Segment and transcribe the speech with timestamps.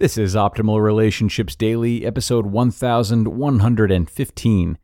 [0.00, 4.78] This is Optimal Relationships Daily, episode 1115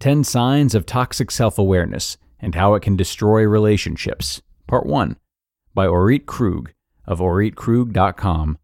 [0.00, 5.18] 10 Signs of Toxic Self Awareness and How It Can Destroy Relationships, Part 1,
[5.72, 6.72] by Orit Krug
[7.06, 8.58] of OritKrug.com.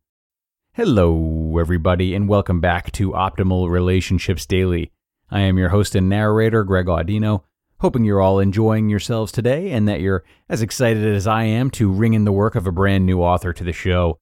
[0.72, 4.90] Hello, everybody, and welcome back to Optimal Relationships Daily.
[5.30, 7.44] I am your host and narrator, Greg Audino,
[7.78, 11.92] hoping you're all enjoying yourselves today and that you're as excited as I am to
[11.92, 14.18] ring in the work of a brand new author to the show.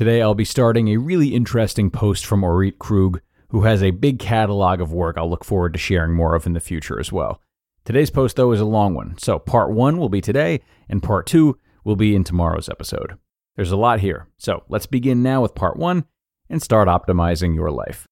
[0.00, 4.18] Today, I'll be starting a really interesting post from Orit Krug, who has a big
[4.18, 7.42] catalog of work I'll look forward to sharing more of in the future as well.
[7.84, 11.26] Today's post, though, is a long one, so part one will be today, and part
[11.26, 13.18] two will be in tomorrow's episode.
[13.56, 16.06] There's a lot here, so let's begin now with part one
[16.48, 18.08] and start optimizing your life.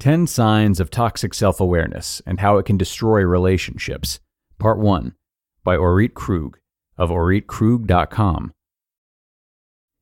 [0.00, 4.18] 10 Signs of Toxic Self Awareness and How It Can Destroy Relationships,
[4.58, 5.14] Part 1,
[5.62, 6.58] by Orit Krug
[6.96, 8.52] of OritKrug.com.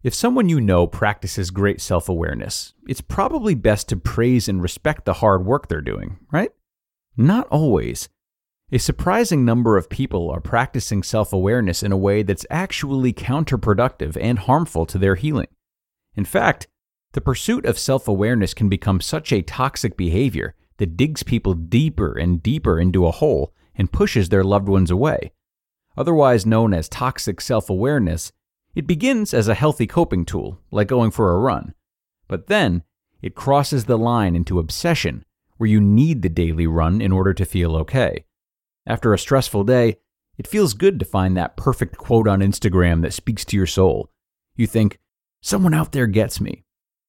[0.02, 5.06] If someone you know practices great self awareness, it's probably best to praise and respect
[5.06, 6.50] the hard work they're doing, right?
[7.16, 8.08] Not always.
[8.70, 14.18] A surprising number of people are practicing self awareness in a way that's actually counterproductive
[14.20, 15.48] and harmful to their healing.
[16.16, 16.66] In fact,
[17.12, 22.18] the pursuit of self awareness can become such a toxic behavior that digs people deeper
[22.18, 25.32] and deeper into a hole and pushes their loved ones away.
[25.96, 28.32] Otherwise known as toxic self awareness,
[28.74, 31.74] it begins as a healthy coping tool, like going for a run.
[32.26, 32.82] But then,
[33.22, 35.24] it crosses the line into obsession,
[35.56, 38.24] where you need the daily run in order to feel okay.
[38.86, 39.96] After a stressful day,
[40.36, 44.10] it feels good to find that perfect quote on Instagram that speaks to your soul.
[44.56, 44.98] You think,
[45.40, 46.64] someone out there gets me.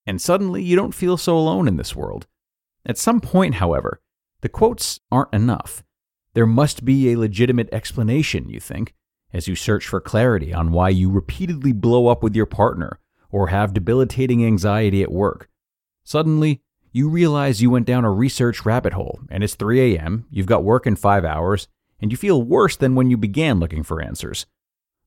[0.06, 2.28] And suddenly, you don't feel so alone in this world.
[2.86, 4.00] At some point, however,
[4.42, 5.84] the quotes aren't enough.
[6.36, 8.94] There must be a legitimate explanation, you think,
[9.32, 13.00] as you search for clarity on why you repeatedly blow up with your partner
[13.32, 15.50] or have debilitating anxiety at work.
[16.04, 20.46] Suddenly, you realize you went down a research rabbit hole and it's 3 a.m., you've
[20.46, 21.70] got work in five hours,
[22.02, 24.46] and you feel worse than when you began looking for answers.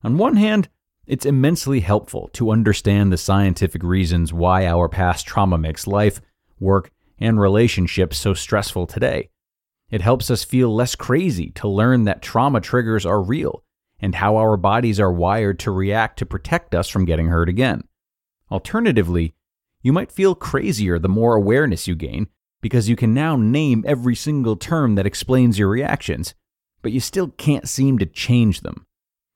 [0.03, 0.67] On one hand,
[1.05, 6.21] it's immensely helpful to understand the scientific reasons why our past trauma makes life,
[6.59, 9.29] work, and relationships so stressful today.
[9.91, 13.63] It helps us feel less crazy to learn that trauma triggers are real
[13.99, 17.83] and how our bodies are wired to react to protect us from getting hurt again.
[18.51, 19.35] Alternatively,
[19.81, 22.27] you might feel crazier the more awareness you gain
[22.61, 26.33] because you can now name every single term that explains your reactions,
[26.81, 28.85] but you still can't seem to change them.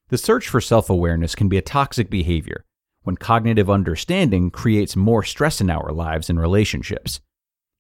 [0.10, 2.66] The search for self awareness can be a toxic behavior
[3.04, 7.20] when cognitive understanding creates more stress in our lives and relationships.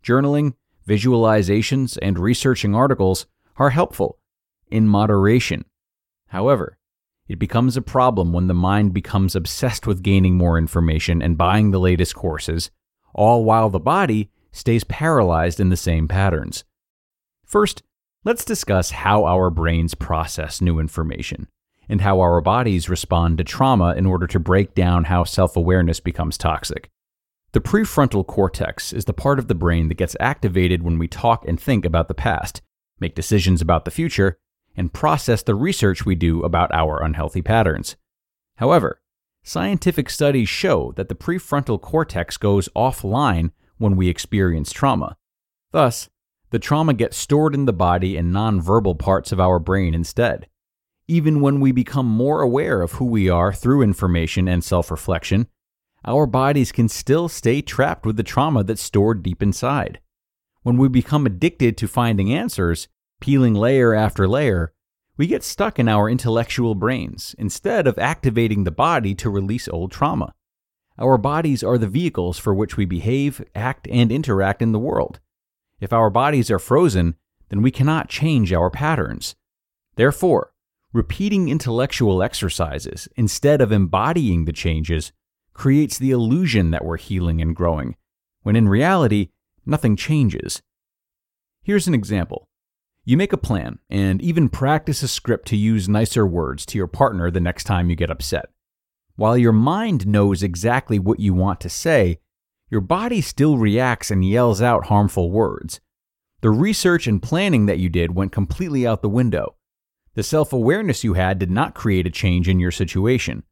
[0.04, 0.56] Journaling,
[0.88, 3.26] visualizations, and researching articles
[3.58, 4.20] are helpful
[4.68, 5.66] in moderation.
[6.28, 6.78] However,
[7.28, 11.72] it becomes a problem when the mind becomes obsessed with gaining more information and buying
[11.72, 12.70] the latest courses,
[13.14, 16.64] all while the body stays paralyzed in the same patterns.
[17.46, 17.84] First,
[18.24, 21.48] let's discuss how our brains process new information
[21.88, 26.00] and how our bodies respond to trauma in order to break down how self awareness
[26.00, 26.90] becomes toxic.
[27.54, 31.48] The prefrontal cortex is the part of the brain that gets activated when we talk
[31.48, 32.64] and think about the past,
[33.00, 34.40] make decisions about the future,
[34.76, 37.96] and process the research we do about our unhealthy patterns.
[38.56, 39.02] However,
[39.44, 45.16] scientific studies show that the prefrontal cortex goes offline when we experience trauma.
[45.72, 46.10] Thus,
[46.50, 50.48] the trauma gets stored in the body and nonverbal parts of our brain instead.
[51.08, 55.48] Even when we become more aware of who we are through information and self reflection,
[56.06, 60.00] our bodies can still stay trapped with the trauma that's stored deep inside.
[60.64, 62.88] When we become addicted to finding answers,
[63.22, 64.74] peeling layer after layer,
[65.16, 69.92] we get stuck in our intellectual brains instead of activating the body to release old
[69.92, 70.34] trauma.
[70.98, 75.20] our bodies are the vehicles for which we behave, act, and interact in the world.
[75.80, 77.16] If our bodies are frozen,
[77.50, 79.36] then we cannot change our patterns.
[79.96, 80.54] Therefore,
[80.92, 85.12] repeating intellectual exercises instead of embodying the changes
[85.54, 87.96] creates the illusion that we're healing and growing,
[88.42, 89.30] when in reality,
[89.66, 90.62] nothing changes.
[91.62, 92.48] Here's an example.
[93.06, 96.88] You make a plan and even practice a script to use nicer words to your
[96.88, 98.46] partner the next time you get upset.
[99.16, 102.20] While your mind knows exactly what you want to say,
[102.70, 105.80] your body still reacts and yells out harmful words.
[106.42, 109.56] The research and planning that you did went completely out the window.
[110.16, 113.44] The self awareness you had did not create a change in your situation.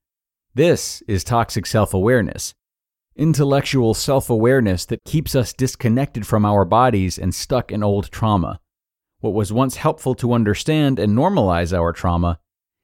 [0.54, 2.54] This is toxic self awareness.
[3.16, 8.60] Intellectual self awareness that keeps us disconnected from our bodies and stuck in old trauma.
[9.22, 12.38] What was once helpful to understand and normalize our trauma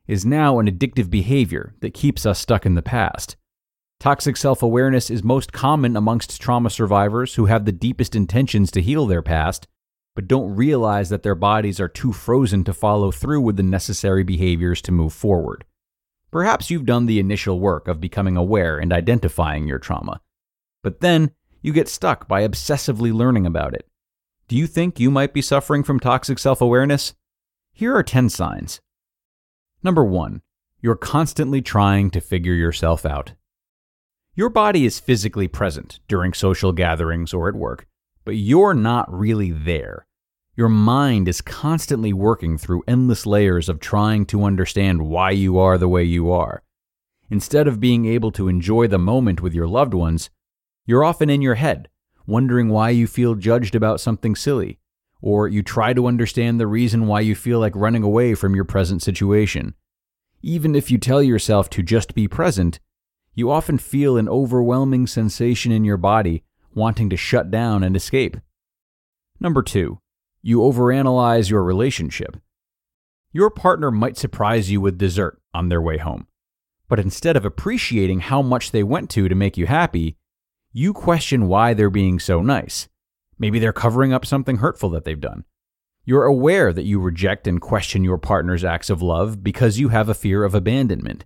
[0.08, 3.36] is now an addictive behavior that keeps us stuck in the past.
[4.00, 8.82] Toxic self awareness is most common amongst trauma survivors who have the deepest intentions to
[8.82, 9.68] heal their past,
[10.16, 14.24] but don't realize that their bodies are too frozen to follow through with the necessary
[14.24, 15.66] behaviors to move forward.
[16.32, 20.22] Perhaps you've done the initial work of becoming aware and identifying your trauma,
[20.84, 21.32] but then
[21.62, 23.88] you get stuck by obsessively learning about it.
[24.48, 27.14] Do you think you might be suffering from toxic self awareness?
[27.74, 28.82] Here are 10 signs.
[29.84, 30.42] Number one,
[30.82, 33.34] you're constantly trying to figure yourself out.
[34.36, 37.86] Your body is physically present during social gatherings or at work,
[38.26, 40.07] but you're not really there.
[40.58, 45.78] Your mind is constantly working through endless layers of trying to understand why you are
[45.78, 46.64] the way you are.
[47.30, 50.32] Instead of being able to enjoy the moment with your loved ones,
[50.88, 51.90] you're often in your head,
[52.26, 54.80] wondering why you feel judged about something silly,
[55.22, 58.66] or you try to understand the reason why you feel like running away from your
[58.66, 59.76] present situation.
[60.42, 62.80] Even if you tell yourself to just be present,
[63.36, 66.44] you often feel an overwhelming sensation in your body
[66.74, 68.38] wanting to shut down and escape.
[69.40, 70.00] Number two,
[70.42, 72.38] you overanalyze your relationship.
[73.32, 76.28] Your partner might surprise you with dessert on their way home,
[76.88, 80.18] but instead of appreciating how much they went to to make you happy,
[80.72, 82.88] you question why they're being so nice.
[83.40, 85.44] Maybe they're covering up something hurtful that they've done.
[86.06, 90.08] You're aware that you reject and question your partner's acts of love because you have
[90.08, 91.26] a fear of abandonment.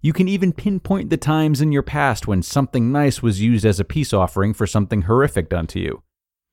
[0.00, 3.78] You can even pinpoint the times in your past when something nice was used as
[3.78, 6.02] a peace offering for something horrific done to you.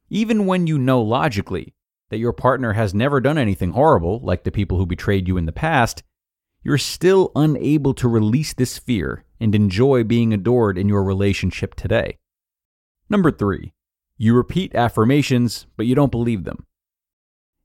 [0.09, 1.73] Even when you know logically
[2.11, 5.45] that your partner has never done anything horrible, like the people who betrayed you in
[5.45, 6.03] the past,
[6.61, 12.17] you're still unable to release this fear and enjoy being adored in your relationship today.
[13.09, 13.73] Number three,
[14.17, 16.65] you repeat affirmations, but you don't believe them.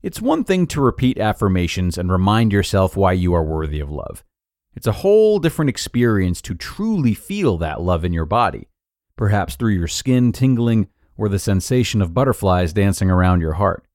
[0.01, 4.23] It's one thing to repeat affirmations and remind yourself why you are worthy of love.
[4.77, 8.69] It's a whole different experience to truly feel that love in your body,
[9.17, 13.86] perhaps through your skin tingling or the sensation of butterflies dancing around your heart.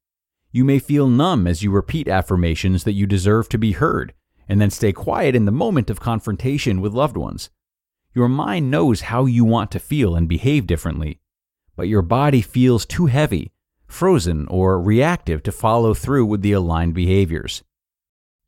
[0.51, 4.13] You may feel numb as you repeat affirmations that you deserve to be heard,
[4.49, 7.49] and then stay quiet in the moment of confrontation with loved ones.
[8.13, 11.21] Your mind knows how you want to feel and behave differently,
[11.77, 13.53] but your body feels too heavy,
[13.87, 17.63] frozen, or reactive to follow through with the aligned behaviors.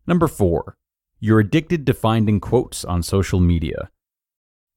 [0.06, 0.76] Number four,
[1.22, 3.90] you're addicted to finding quotes on social media.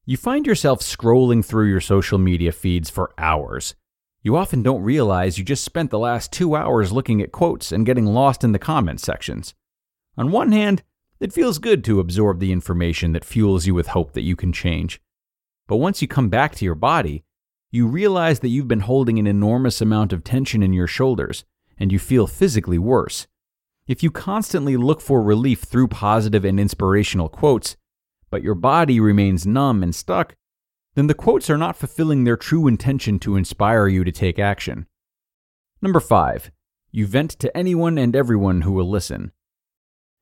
[0.05, 3.75] You find yourself scrolling through your social media feeds for hours.
[4.27, 7.85] You often don't realize you just spent the last two hours looking at quotes and
[7.85, 9.53] getting lost in the comment sections.
[10.17, 10.83] On one hand,
[11.21, 14.51] it feels good to absorb the information that fuels you with hope that you can
[14.51, 14.99] change.
[15.65, 17.23] But once you come back to your body,
[17.71, 21.45] you realize that you've been holding an enormous amount of tension in your shoulders,
[21.77, 23.27] and you feel physically worse.
[23.87, 27.77] If you constantly look for relief through positive and inspirational quotes,
[28.29, 30.35] but your body remains numb and stuck,
[30.97, 34.87] then the quotes are not fulfilling their true intention to inspire you to take action.
[35.79, 36.49] Number 5.
[36.89, 39.31] You vent to anyone and everyone who will listen.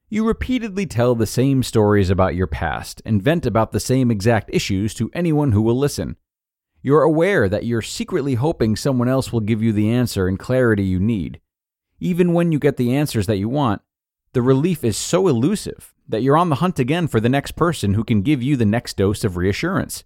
[0.10, 4.50] You repeatedly tell the same stories about your past and vent about the same exact
[4.52, 6.18] issues to anyone who will listen.
[6.82, 10.84] You're aware that you're secretly hoping someone else will give you the answer and clarity
[10.84, 11.40] you need.
[12.02, 13.82] Even when you get the answers that you want,
[14.34, 17.94] the relief is so elusive that you're on the hunt again for the next person
[17.94, 20.04] who can give you the next dose of reassurance.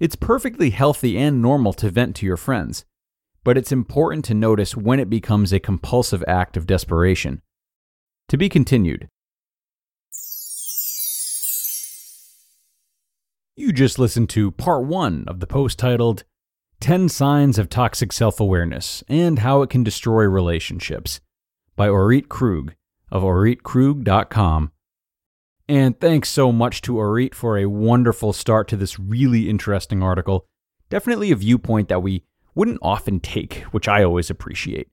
[0.00, 2.84] It's perfectly healthy and normal to vent to your friends,
[3.42, 7.42] but it's important to notice when it becomes a compulsive act of desperation.
[8.28, 9.08] To be continued.
[13.56, 16.22] You just listened to part one of the post titled
[16.78, 21.20] 10 Signs of Toxic Self Awareness and How It Can Destroy Relationships
[21.74, 22.74] by Orit Krug
[23.10, 24.70] of oritkrug.com.
[25.68, 30.46] And thanks so much to Orit for a wonderful start to this really interesting article.
[30.88, 34.88] Definitely a viewpoint that we wouldn't often take, which I always appreciate.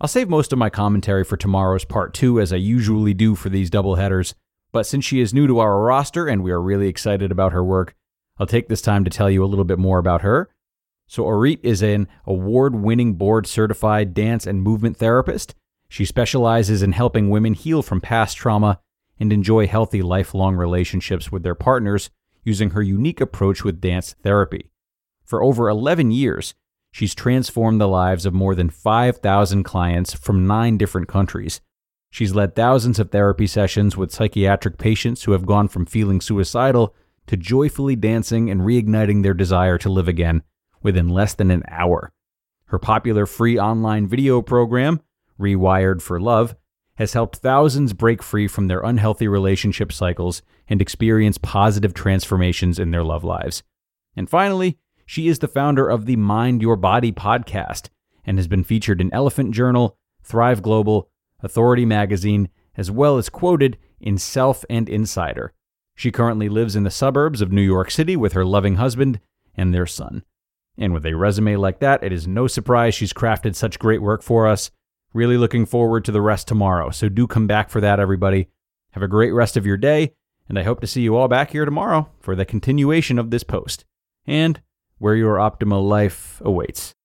[0.00, 3.48] I'll save most of my commentary for tomorrow's part two, as I usually do for
[3.48, 4.34] these double headers.
[4.70, 7.64] But since she is new to our roster and we are really excited about her
[7.64, 7.96] work,
[8.38, 10.48] I'll take this time to tell you a little bit more about her.
[11.08, 15.56] So, Orit is an award winning board certified dance and movement therapist.
[15.88, 18.78] She specializes in helping women heal from past trauma
[19.20, 22.10] and enjoy healthy lifelong relationships with their partners
[22.42, 24.70] using her unique approach with dance therapy.
[25.24, 26.54] For over 11 years,
[26.90, 31.60] she's transformed the lives of more than 5,000 clients from nine different countries.
[32.10, 36.94] She's led thousands of therapy sessions with psychiatric patients who have gone from feeling suicidal
[37.28, 40.42] to joyfully dancing and reigniting their desire to live again
[40.82, 42.10] within less than an hour.
[42.64, 45.00] Her popular free online video program,
[45.38, 46.56] Rewired for Love,
[47.00, 52.90] has helped thousands break free from their unhealthy relationship cycles and experience positive transformations in
[52.90, 53.62] their love lives.
[54.16, 54.76] And finally,
[55.06, 57.88] she is the founder of the Mind Your Body podcast
[58.26, 61.08] and has been featured in Elephant Journal, Thrive Global,
[61.42, 65.54] Authority Magazine, as well as quoted in Self and Insider.
[65.96, 69.20] She currently lives in the suburbs of New York City with her loving husband
[69.54, 70.22] and their son.
[70.76, 74.22] And with a resume like that, it is no surprise she's crafted such great work
[74.22, 74.70] for us
[75.12, 76.90] Really looking forward to the rest tomorrow.
[76.90, 78.48] So do come back for that, everybody.
[78.92, 80.12] Have a great rest of your day,
[80.48, 83.42] and I hope to see you all back here tomorrow for the continuation of this
[83.42, 83.84] post
[84.26, 84.60] and
[84.98, 86.94] where your optimal life awaits.